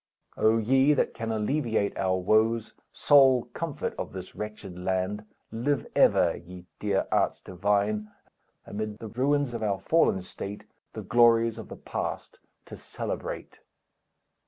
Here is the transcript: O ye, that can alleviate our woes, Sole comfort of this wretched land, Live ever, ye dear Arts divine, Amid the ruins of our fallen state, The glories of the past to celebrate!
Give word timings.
O 0.35 0.57
ye, 0.57 0.95
that 0.95 1.13
can 1.13 1.31
alleviate 1.31 1.95
our 1.95 2.17
woes, 2.17 2.73
Sole 2.91 3.43
comfort 3.53 3.93
of 3.99 4.13
this 4.13 4.35
wretched 4.35 4.75
land, 4.75 5.23
Live 5.51 5.85
ever, 5.95 6.35
ye 6.35 6.65
dear 6.79 7.05
Arts 7.11 7.39
divine, 7.39 8.09
Amid 8.65 8.97
the 8.97 9.09
ruins 9.09 9.53
of 9.53 9.61
our 9.61 9.77
fallen 9.77 10.23
state, 10.23 10.63
The 10.93 11.03
glories 11.03 11.59
of 11.59 11.67
the 11.69 11.75
past 11.77 12.39
to 12.65 12.75
celebrate! 12.75 13.59